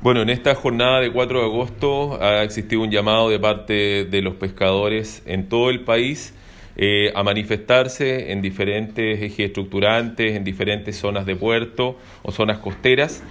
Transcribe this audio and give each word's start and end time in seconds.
Bueno, 0.00 0.22
en 0.22 0.30
esta 0.30 0.54
jornada 0.54 1.00
de 1.00 1.10
4 1.10 1.40
de 1.40 1.44
agosto 1.44 2.22
ha 2.22 2.44
existido 2.44 2.82
un 2.82 2.90
llamado 2.90 3.28
de 3.30 3.40
parte 3.40 4.04
de 4.04 4.22
los 4.22 4.34
pescadores 4.36 5.24
en 5.26 5.48
todo 5.48 5.70
el 5.70 5.80
país 5.80 6.34
eh, 6.76 7.10
a 7.16 7.24
manifestarse 7.24 8.30
en 8.30 8.40
diferentes 8.40 9.20
ejes 9.20 9.46
estructurantes, 9.48 10.36
en 10.36 10.44
diferentes 10.44 10.96
zonas 10.96 11.26
de 11.26 11.34
puerto 11.34 11.96
o 12.22 12.30
zonas 12.30 12.58
costeras. 12.58 13.24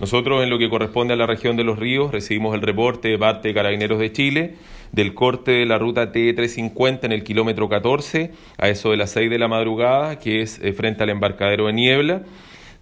Nosotros 0.00 0.42
en 0.42 0.48
lo 0.48 0.58
que 0.58 0.70
corresponde 0.70 1.12
a 1.12 1.16
la 1.18 1.26
región 1.26 1.58
de 1.58 1.64
los 1.64 1.78
ríos 1.78 2.10
recibimos 2.10 2.54
el 2.54 2.62
reporte 2.62 3.08
de 3.08 3.18
parte 3.18 3.48
de 3.48 3.54
Carabineros 3.54 3.98
de 3.98 4.10
Chile 4.10 4.54
del 4.92 5.12
corte 5.12 5.50
de 5.50 5.66
la 5.66 5.76
ruta 5.76 6.10
T350 6.10 7.00
en 7.02 7.12
el 7.12 7.22
kilómetro 7.22 7.68
14 7.68 8.30
a 8.56 8.68
eso 8.70 8.92
de 8.92 8.96
las 8.96 9.10
6 9.10 9.28
de 9.28 9.38
la 9.38 9.48
madrugada, 9.48 10.18
que 10.18 10.40
es 10.40 10.58
eh, 10.62 10.72
frente 10.72 11.02
al 11.02 11.10
embarcadero 11.10 11.66
de 11.66 11.74
Niebla, 11.74 12.22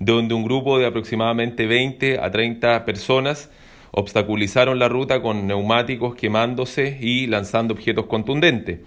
donde 0.05 0.35
un 0.35 0.45
grupo 0.45 0.79
de 0.79 0.87
aproximadamente 0.87 1.67
20 1.67 2.19
a 2.19 2.31
30 2.31 2.85
personas 2.85 3.51
obstaculizaron 3.93 4.79
la 4.79 4.89
ruta 4.89 5.23
con 5.23 5.47
neumáticos 5.47 6.17
quemándose 6.17 6.99
y 7.01 7.27
lanzando 7.27 7.75
objetos 7.75 8.07
contundentes. 8.07 8.81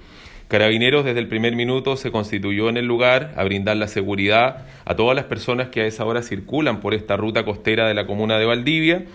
Carabineros 0.48 1.05
desde 1.05 1.20
el 1.20 1.27
primer 1.27 1.55
minuto 1.55 1.95
se 1.95 2.12
constituyó 2.12 2.70
en 2.70 2.77
el 2.77 2.86
lugar 2.86 3.34
a 3.38 3.44
brindar 3.44 3.77
la 3.77 3.88
seguridad 3.88 4.66
a 4.84 4.95
todas 4.95 5.16
las 5.16 5.25
personas 5.25 5.70
que 5.70 5.81
a 5.81 5.86
esa 5.86 6.05
hora 6.05 6.22
circulan 6.22 6.81
por 6.81 6.94
esta 6.94 7.16
ruta 7.16 7.45
costera 7.45 7.88
de 7.88 7.94
la 7.94 8.05
comuna 8.05 8.38
de 8.38 8.45
Valdivia, 8.45 9.05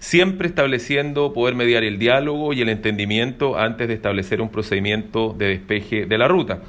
siempre 0.00 0.48
estableciendo 0.48 1.32
poder 1.32 1.54
mediar 1.54 1.84
el 1.84 1.98
diálogo 1.98 2.52
y 2.52 2.62
el 2.62 2.68
entendimiento 2.68 3.56
antes 3.56 3.86
de 3.88 3.94
establecer 3.94 4.40
un 4.40 4.50
procedimiento 4.50 5.34
de 5.38 5.46
despeje 5.48 6.04
de 6.04 6.18
la 6.18 6.26
ruta. 6.26 6.60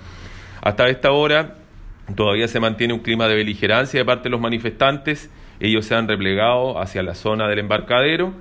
Hasta 0.62 0.88
esta 0.88 1.12
hora 1.12 1.65
todavía 2.14 2.48
se 2.48 2.60
mantiene 2.60 2.94
un 2.94 3.00
clima 3.00 3.28
de 3.28 3.36
beligerancia 3.36 4.00
de 4.00 4.06
parte 4.06 4.24
de 4.26 4.30
los 4.32 4.42
manifestantes, 4.42 5.30
ellos 5.60 5.86
se 5.86 5.96
han 5.96 6.08
replegado 6.08 6.80
hacia 6.80 7.02
la 7.04 7.16
zona 7.16 7.48
del 7.48 7.60
embarcadero. 7.60 8.34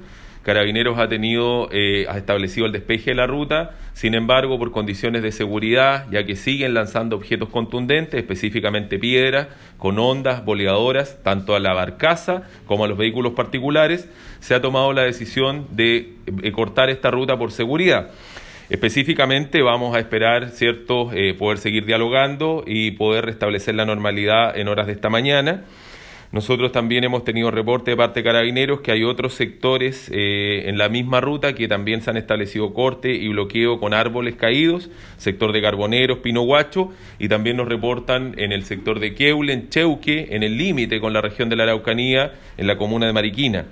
Carabineros 0.43 0.99
ha 0.99 1.09
tenido, 1.09 1.71
eh, 1.73 2.07
ha 2.07 2.19
establecido 2.19 2.67
el 2.67 2.73
despeje 2.73 3.13
de 3.13 3.17
la 3.17 3.27
ruta, 3.27 3.77
sin 3.95 4.15
embargo, 4.15 4.59
por 4.59 4.73
condiciones 4.73 5.23
de 5.23 5.33
seguridad, 5.33 6.07
ya 6.11 6.25
que 6.27 6.37
siguen 6.37 6.75
lanzando 6.75 7.17
objetos 7.17 7.49
contundentes, 7.49 8.21
específicamente 8.21 8.99
piedras, 8.99 9.49
con 9.79 9.99
ondas 9.99 10.45
boleadoras, 10.45 11.23
tanto 11.23 11.55
a 11.55 11.61
la 11.61 11.73
barcaza 11.73 12.43
como 12.67 12.85
a 12.85 12.89
los 12.89 12.99
vehículos 12.99 13.33
particulares, 13.33 14.11
se 14.41 14.55
ha 14.55 14.61
tomado 14.61 14.93
la 14.93 15.03
decisión 15.03 15.67
de 15.71 16.17
eh, 16.43 16.53
cortar 16.53 16.91
esta 16.91 17.11
ruta 17.11 17.39
por 17.39 17.51
seguridad. 17.51 18.11
Específicamente 18.71 19.61
vamos 19.61 19.95
a 19.95 19.99
esperar, 19.99 20.49
¿cierto?, 20.51 21.13
eh, 21.13 21.35
poder 21.35 21.59
seguir 21.59 21.85
dialogando 21.85 22.65
y 22.67 22.93
poder 22.93 23.27
restablecer 23.27 23.75
la 23.75 23.85
normalidad 23.85 24.57
en 24.57 24.69
horas 24.69 24.87
de 24.87 24.95
esta 24.95 25.11
mañana. 25.11 25.65
Nosotros 26.33 26.73
también 26.73 27.05
hemos 27.05 27.25
tenido 27.25 27.53
reporte 27.53 27.93
de 27.93 27.97
parte 27.97 28.21
de 28.21 28.25
carabineros 28.25 28.81
que 28.81 28.91
hay 28.91 29.05
otros 29.05 29.35
sectores 29.35 30.11
eh, 30.13 30.65
en 30.67 30.79
la 30.79 30.89
misma 30.89 31.21
ruta 31.21 31.55
que 31.55 31.69
también 31.69 32.03
se 32.03 32.11
han 32.11 32.17
establecido 32.17 32.75
corte 32.75 33.13
y 33.13 33.29
bloqueo 33.29 33.79
con 33.79 33.95
árboles 33.95 34.35
caídos, 34.35 34.91
sector 35.17 35.53
de 35.53 35.63
Carboneros, 35.63 36.19
Pino 36.19 36.41
Guacho, 36.41 36.91
y 37.21 37.29
también 37.29 37.59
nos 37.59 37.69
reportan 37.69 38.35
en 38.39 38.51
el 38.51 38.65
sector 38.65 38.99
de 38.99 39.15
Queulen, 39.15 39.69
Cheuque, 39.69 40.29
en 40.31 40.43
el 40.43 40.57
límite 40.57 41.01
con 41.01 41.13
la 41.13 41.21
región 41.21 41.51
de 41.51 41.57
la 41.57 41.65
Araucanía, 41.65 42.33
en 42.57 42.67
la 42.67 42.79
comuna 42.79 43.07
de 43.07 43.13
Mariquina. 43.13 43.67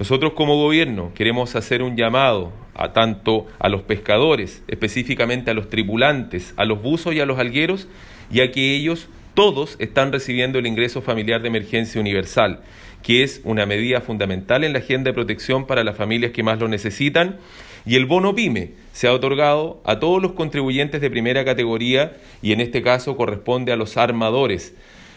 Nosotros 0.00 0.32
como 0.32 0.56
gobierno 0.56 1.12
queremos 1.14 1.54
hacer 1.56 1.82
un 1.82 1.94
llamado 1.94 2.54
a 2.74 2.94
tanto 2.94 3.46
a 3.58 3.68
los 3.68 3.82
pescadores, 3.82 4.62
específicamente 4.66 5.50
a 5.50 5.54
los 5.54 5.68
tripulantes, 5.68 6.54
a 6.56 6.64
los 6.64 6.80
buzos 6.80 7.14
y 7.14 7.20
a 7.20 7.26
los 7.26 7.38
algueros, 7.38 7.86
ya 8.30 8.50
que 8.50 8.74
ellos 8.74 9.10
todos 9.34 9.76
están 9.78 10.10
recibiendo 10.10 10.58
el 10.58 10.66
ingreso 10.66 11.02
familiar 11.02 11.42
de 11.42 11.48
emergencia 11.48 12.00
universal, 12.00 12.60
que 13.02 13.22
es 13.22 13.42
una 13.44 13.66
medida 13.66 14.00
fundamental 14.00 14.64
en 14.64 14.72
la 14.72 14.78
agenda 14.78 15.10
de 15.10 15.14
protección 15.14 15.66
para 15.66 15.84
las 15.84 15.98
familias 15.98 16.32
que 16.32 16.42
más 16.42 16.58
lo 16.58 16.68
necesitan, 16.68 17.36
y 17.84 17.96
el 17.96 18.06
bono 18.06 18.34
PYME 18.34 18.70
se 18.92 19.06
ha 19.06 19.12
otorgado 19.12 19.82
a 19.84 20.00
todos 20.00 20.22
los 20.22 20.32
contribuyentes 20.32 21.02
de 21.02 21.10
primera 21.10 21.44
categoría 21.44 22.16
y 22.40 22.52
en 22.52 22.62
este 22.62 22.80
caso 22.80 23.18
corresponde 23.18 23.70
a 23.70 23.76
los 23.76 23.98
armadores. 23.98 24.74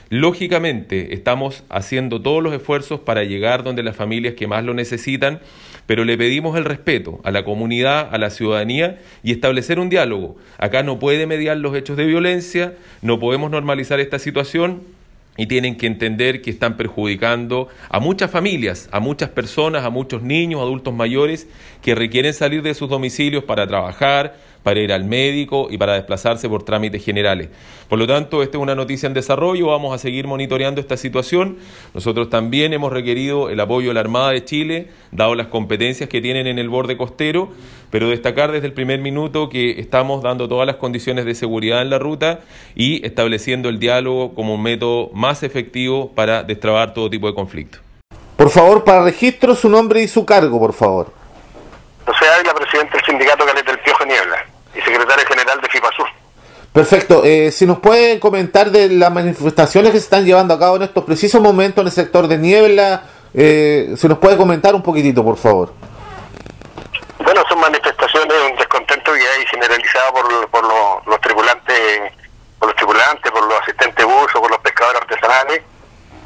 Lógicamente, 0.09 1.14
estamos 1.14 1.64
haciendo 1.69 2.22
todos 2.22 2.44
los 2.44 2.53
esfuerzos 2.53 3.00
para 3.00 3.24
llegar 3.24 3.64
donde 3.64 3.84
las 3.84 3.96
familias 3.96 4.36
que 4.36 4.47
más 4.47 4.64
lo 4.64 4.74
necesitan 4.74 5.40
pero 5.86 6.06
le 6.06 6.18
pedimos 6.18 6.58
el 6.58 6.66
respeto 6.66 7.19
a 7.24 7.31
la 7.31 7.44
comunidad, 7.44 8.09
a 8.13 8.18
la 8.18 8.30
ciudadanía 8.30 9.00
y 9.24 9.31
establecer 9.31 9.80
un 9.80 9.90
diálogo. 9.90 10.38
Acá 10.58 10.84
no 10.84 11.00
puede 11.00 11.28
mediar 11.28 11.58
los 11.58 11.75
hechos 11.75 11.97
de 11.97 12.06
violencia, 12.06 12.74
no 13.02 13.19
podemos 13.19 13.52
normalizar 13.52 14.00
esta 14.00 14.19
situación 14.19 14.81
y 15.36 15.47
tienen 15.47 15.78
que 15.78 15.88
entender 15.88 16.42
que 16.42 16.52
están 16.52 16.78
perjudicando 16.78 17.68
a 17.90 18.00
muchas 18.00 18.30
familias, 18.30 18.88
a 18.92 19.00
muchas 19.00 19.30
personas, 19.30 19.84
a 19.84 19.90
muchos 19.90 20.22
niños, 20.22 20.62
adultos 20.62 20.94
mayores 20.94 21.47
que 21.81 21.96
requieren 21.96 22.34
salir 22.34 22.62
de 22.62 22.75
sus 22.75 22.88
domicilios 22.88 23.44
para 23.44 23.68
trabajar, 23.68 24.36
para 24.63 24.79
ir 24.79 24.91
al 24.94 25.03
médico 25.03 25.68
y 25.69 25.78
para 25.78 25.94
desplazarse 25.94 26.50
por 26.50 26.63
trámites 26.63 27.03
generales. 27.03 27.50
Por 27.90 28.00
lo 28.00 28.07
tanto, 28.07 28.41
esta 28.41 28.57
es 28.57 28.62
una 28.62 28.75
noticia 28.75 29.07
en 29.07 29.13
desarrollo, 29.13 29.68
vamos 29.68 29.94
a 29.94 29.97
seguir 29.97 30.25
monitoreando 30.25 30.81
esta 30.81 30.97
situación. 30.97 31.57
Nosotros 31.94 32.29
también 32.29 32.74
hemos 32.74 32.91
requerido 32.91 33.50
el 33.50 33.59
apoyo 33.59 33.90
de 33.90 33.94
la 33.94 34.00
Armada 34.00 34.31
de 34.31 34.44
Chile, 34.44 34.88
dado 35.12 35.35
las 35.35 35.47
competencias 35.47 36.09
que 36.09 36.22
tienen 36.22 36.47
en 36.47 36.57
el 36.57 36.69
borde 36.69 36.97
costero, 36.97 37.50
pero 37.91 38.09
destacar 38.09 38.51
desde 38.51 38.66
el 38.66 38.74
primer 38.74 39.00
minuto 39.00 39.50
que 39.50 39.79
estamos 39.79 40.24
dando 40.24 40.47
todas 40.47 40.66
las 40.66 40.78
condiciones 40.78 41.25
de 41.25 41.35
seguridad 41.35 41.81
en 41.81 41.91
la 41.91 42.00
ruta 42.00 42.40
y 42.74 43.06
estableciendo 43.06 43.69
el 43.69 43.78
diálogo 43.78 44.34
como 44.34 44.56
un 44.56 44.63
método 44.63 45.12
más 45.13 45.44
efectivo 45.44 46.12
para 46.16 46.41
destrabar 46.41 46.94
todo 46.94 47.09
tipo 47.09 47.28
de 47.28 47.35
conflicto. 47.35 47.80
Por 48.38 48.50
favor, 48.50 48.84
para 48.84 49.03
registro, 49.03 49.53
su 49.53 49.69
nombre 49.69 50.01
y 50.01 50.07
su 50.07 50.25
cargo, 50.25 50.59
por 50.59 50.74
favor. 50.74 51.13
José 52.06 52.25
Ávila, 52.35 52.53
presidente 52.53 52.97
del 52.97 53.06
sindicato 53.06 53.45
Caleta 53.45 53.72
del 53.72 53.80
Piojo 53.80 54.06
Niebla 54.06 54.45
y 54.75 54.81
secretario 54.81 55.25
general 55.25 55.62
de 55.62 55.69
FIPASUR. 55.69 56.07
Perfecto. 56.73 57.23
Eh, 57.23 57.51
si 57.51 57.67
nos 57.67 57.78
puede 57.78 58.19
comentar 58.19 58.72
de 58.72 58.89
las 58.89 59.11
manifestaciones 59.11 59.91
que 59.91 60.00
se 60.00 60.06
están 60.06 60.25
llevando 60.25 60.56
a 60.56 60.59
cabo 60.59 60.78
en 60.78 60.81
estos 60.81 61.03
precisos 61.03 61.39
momentos 61.39 61.84
en 61.84 61.88
el 61.88 61.94
sector 61.94 62.28
de 62.28 62.39
Niebla, 62.39 63.03
eh, 63.35 63.94
si 63.95 64.07
nos 64.07 64.17
puede 64.17 64.38
comentar 64.38 64.73
un 64.73 64.81
poquitito, 64.81 65.23
por 65.23 65.38
favor. 65.38 65.72
Bueno, 67.23 67.44
son 67.47 67.59
manifestaciones, 67.59 68.33
un 68.51 68.57
descontento 68.57 69.13
que 69.13 69.19
hay 69.19 69.45
generalizado 69.45 70.13
por, 70.13 70.50
por 70.50 70.63
los, 71.07 71.22
tripulantes, 71.22 72.12
por 72.57 72.69
los 72.69 72.75
tripulantes, 72.75 73.31
por 73.31 73.47
los 73.47 73.62
asistentes 73.62 74.06
buzos, 74.06 74.41
por 74.41 74.50
los 74.50 74.59
pescadores 74.59 75.01
artesanales, 75.03 75.62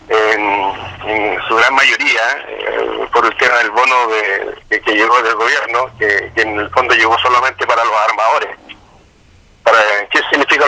en, 0.10 1.38
su 1.48 1.56
gran 1.56 1.74
mayoría, 1.76 2.22
eh, 2.48 3.08
por 3.12 3.26
el 3.26 3.36
tema 3.38 3.58
del 3.58 3.72
bono 3.72 3.96
de, 4.08 4.80
que, 4.80 4.92
llegó 4.94 5.22
del 5.22 5.36
gobierno, 5.36 5.92
que, 6.00 6.32
en 6.36 6.58
el 6.58 6.70
fondo 6.70 6.96
llegó 6.96 7.18
solamente 7.20 7.68
para 7.68 7.84
los 7.84 7.94
armadores. 8.10 8.50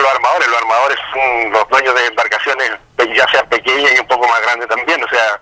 significan 0.00 0.02
los 0.02 0.12
armadores? 0.12 0.48
Los 0.48 0.58
armadores 0.58 0.98
son 1.12 1.52
los 1.52 1.68
dueños 1.68 1.94
de 1.94 2.06
embarcaciones, 2.06 2.70
ya 3.16 3.28
sean 3.30 3.48
pequeñas 3.48 3.92
y 3.96 4.00
un 4.00 4.06
poco 4.06 4.26
más 4.28 4.40
grandes 4.42 4.68
también, 4.68 5.02
o 5.02 5.08
sea, 5.08 5.40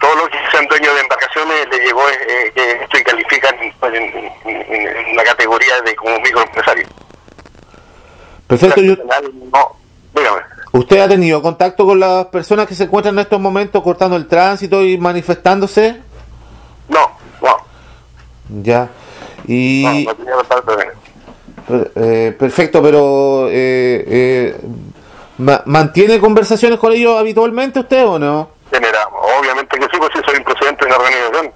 todos 0.00 0.16
los 0.16 0.28
que 0.28 0.38
sean 0.50 0.66
dueños 0.66 0.94
de 0.94 1.00
embarcaciones 1.00 1.68
le 1.70 1.78
llegó 1.78 2.02
eh, 2.08 2.52
que 2.54 2.72
esto 2.72 2.98
califican 3.04 3.56
en, 3.60 4.32
en, 4.44 5.16
la 5.16 5.24
categoría 5.24 5.80
de 5.84 5.96
como 5.96 6.18
microempresario. 6.20 6.86
Perfecto, 8.46 8.80
yo... 8.80 8.94
No, 9.52 9.76
dígame. 10.14 10.42
¿Usted 10.72 11.00
ha 11.00 11.08
tenido 11.08 11.40
contacto 11.40 11.86
con 11.86 11.98
las 11.98 12.26
personas 12.26 12.66
que 12.66 12.74
se 12.74 12.84
encuentran 12.84 13.14
en 13.14 13.20
estos 13.20 13.40
momentos 13.40 13.82
cortando 13.82 14.16
el 14.16 14.28
tránsito 14.28 14.82
y 14.82 14.98
manifestándose? 14.98 16.02
No, 16.88 17.10
no. 17.40 17.56
Ya. 18.62 18.88
Y... 19.46 20.06
No, 20.06 20.14
no 20.24 21.05
eh, 21.68 22.34
perfecto, 22.38 22.82
pero 22.82 23.48
eh, 23.48 24.04
eh, 24.06 24.56
¿mantiene 25.38 26.20
conversaciones 26.20 26.78
con 26.78 26.92
ellos 26.92 27.18
habitualmente 27.18 27.80
usted 27.80 28.06
o 28.06 28.18
no? 28.18 28.50
Generamos, 28.72 29.20
obviamente 29.38 29.78
que 29.78 29.84
sí, 29.84 29.98
pues 29.98 30.10
sí 30.14 30.20
soy 30.24 30.40
presidente 30.40 30.84
de 30.84 30.86
una 30.86 30.96
organización. 30.96 31.52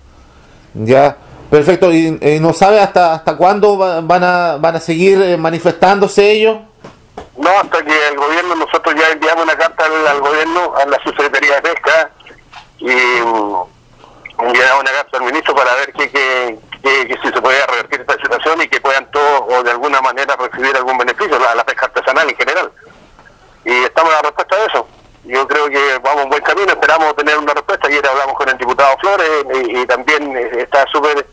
Ya, 0.74 1.16
perfecto. 1.50 1.92
¿Y 1.92 2.38
no 2.40 2.52
sabe 2.52 2.80
hasta 2.80 3.14
hasta 3.14 3.36
cuándo 3.36 3.76
van 3.76 4.24
a, 4.24 4.56
van 4.56 4.76
a 4.76 4.80
seguir 4.80 5.38
manifestándose 5.38 6.30
ellos? 6.30 6.58
No, 7.40 7.48
hasta 7.48 7.82
que 7.82 8.08
el 8.08 8.16
gobierno, 8.16 8.54
nosotros 8.54 8.94
ya 8.94 9.08
enviamos 9.12 9.44
una 9.44 9.56
carta 9.56 9.84
al, 10.10 10.20
gobierno, 10.20 10.74
a 10.76 10.84
la 10.84 11.02
Subsecretaría 11.02 11.54
de 11.54 11.62
Pesca, 11.62 12.10
y 12.78 12.84
mm, 12.84 13.62
enviamos 14.40 14.80
una 14.80 14.92
carta 14.92 15.16
al 15.16 15.24
ministro 15.24 15.54
para 15.54 15.74
ver 15.76 15.92
que, 15.94 16.10
que, 16.10 16.58
que, 16.82 17.18
si 17.22 17.28
se 17.28 17.40
podía 17.40 17.66
revertir 17.66 18.00
esta 18.00 18.14
situación 18.14 18.60
y 18.60 18.68
que 18.68 18.80
puedan 18.82 19.10
todos 19.10 19.44
o 19.48 19.62
de 19.62 19.70
alguna 19.70 20.02
manera 20.02 20.36
recibir 20.36 20.76
algún 20.76 20.98
beneficio, 20.98 21.38
la, 21.38 21.54
la 21.54 21.64
pesca 21.64 21.86
artesanal 21.86 22.28
en 22.28 22.36
general. 22.36 22.72
Y 23.64 23.72
estamos 23.84 24.12
a 24.12 24.16
la 24.16 24.22
respuesta 24.22 24.56
de 24.56 24.66
eso. 24.66 24.88
Yo 25.24 25.48
creo 25.48 25.68
que 25.68 25.98
esperamos 26.70 27.14
tener 27.16 27.38
una 27.38 27.54
respuesta. 27.54 27.88
Ayer 27.88 28.06
hablamos 28.06 28.34
con 28.34 28.48
el 28.48 28.58
diputado 28.58 28.96
Flores 28.98 29.28
y, 29.68 29.86
también 29.86 30.36
está 30.58 30.86
súper 30.92 31.26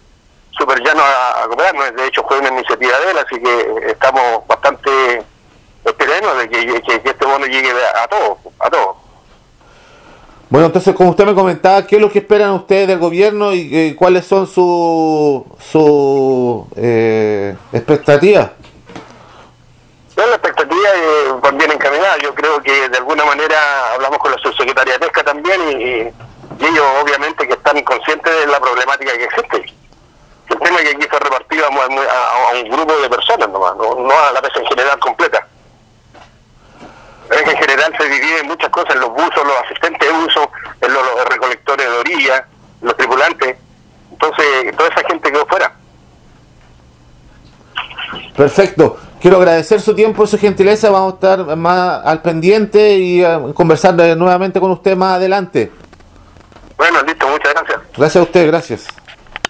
súper 0.52 0.80
llano 0.82 1.02
a, 1.02 1.44
a 1.44 1.48
cooperarnos. 1.48 1.96
De 1.96 2.08
hecho, 2.08 2.24
fue 2.28 2.40
una 2.40 2.50
iniciativa 2.50 2.98
de 3.00 3.12
él, 3.12 3.18
así 3.18 3.40
que 3.42 3.92
estamos 3.92 4.48
bastante 4.48 5.24
esperemos 5.90 6.38
de 6.38 6.50
que, 6.50 6.82
que, 6.82 7.10
este 7.10 7.26
bono 7.26 7.46
llegue 7.46 7.72
a 7.72 8.08
todos, 8.08 8.38
a 8.60 8.70
todos. 8.70 8.98
Bueno, 10.50 10.68
entonces, 10.68 10.96
como 10.96 11.10
usted 11.10 11.26
me 11.26 11.36
comentaba, 11.36 11.86
¿qué 11.86 11.98
es 11.98 12.02
lo 12.02 12.10
que 12.10 12.20
esperan 12.20 12.52
ustedes 12.52 12.88
del 12.88 13.00
gobierno 13.00 13.54
y 13.54 13.70
eh, 13.76 13.96
cuáles 13.98 14.26
son 14.26 14.48
sus 14.48 15.44
su, 15.60 16.68
eh, 16.76 17.56
expectativas? 17.74 18.52
Bueno, 20.16 20.32
la 20.32 20.36
expectativa 20.38 20.90
eh, 20.96 21.34
van 21.42 21.58
bien 21.58 21.72
encaminada. 21.72 22.18
Yo 22.24 22.34
creo 22.34 22.62
que 22.62 22.88
de 22.90 22.98
alguna 22.98 23.26
manera 23.26 23.58
hablamos 23.94 24.20
con 24.20 24.32
la 24.32 24.38
subsecretaria 24.38 24.98
de 24.98 25.06
Y, 25.72 26.14
ellos 26.60 26.86
obviamente 27.02 27.46
que 27.46 27.54
están 27.54 27.82
conscientes 27.84 28.34
de 28.40 28.48
la 28.48 28.60
problemática 28.60 29.12
que 29.14 29.26
existe. 29.26 29.74
El 30.50 30.60
tema 30.60 30.80
que 30.80 30.90
aquí 30.90 31.04
se 31.04 31.20
repartido 31.20 31.66
a, 31.66 32.54
un 32.56 32.70
grupo 32.70 32.98
de 32.98 33.10
personas 33.10 33.50
nomás, 33.50 33.76
no, 33.76 33.96
no 33.96 34.12
a 34.12 34.32
la 34.32 34.42
pesca 34.42 34.62
en 34.62 34.66
general 34.66 34.98
completa 35.00 35.46
en 37.30 37.58
general 37.58 37.94
se 37.98 38.10
divide 38.10 38.44
muchas 38.44 38.70
cosas, 38.70 38.96
en 38.96 39.02
los 39.02 39.12
buzos, 39.12 39.44
los 39.44 39.58
asistentes 39.66 40.08
de 40.08 40.14
uso, 40.14 40.52
en 40.82 40.94
los, 40.94 41.26
recolectores 41.30 41.86
de 41.86 41.98
orilla, 41.98 42.48
los 42.82 42.96
tripulantes. 42.96 43.58
Entonces, 44.12 44.76
toda 44.76 44.90
esa 44.90 45.08
gente 45.08 45.32
quedó 45.32 45.46
fuera. 45.46 45.74
Perfecto. 48.36 48.98
Quiero 49.22 49.38
agradecer 49.38 49.82
su 49.82 49.96
tiempo 49.96 50.24
y 50.24 50.28
su 50.28 50.38
gentileza. 50.38 50.90
Vamos 50.90 51.14
a 51.14 51.16
estar 51.16 51.56
más 51.56 52.06
al 52.06 52.22
pendiente 52.22 52.98
y 52.98 53.24
a 53.24 53.40
conversar 53.54 53.96
nuevamente 54.16 54.60
con 54.60 54.72
usted 54.72 54.96
más 54.96 55.16
adelante. 55.16 55.72
Bueno, 56.78 57.02
listo, 57.04 57.28
muchas 57.28 57.54
gracias. 57.54 57.80
Gracias 57.98 58.16
a 58.16 58.24
usted, 58.24 58.48
gracias. 58.48 58.88